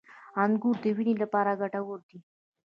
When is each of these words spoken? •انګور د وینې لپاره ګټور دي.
•انګور 0.43 0.75
د 0.83 0.85
وینې 0.97 1.13
لپاره 1.23 1.59
ګټور 1.61 1.99
دي. 2.09 2.19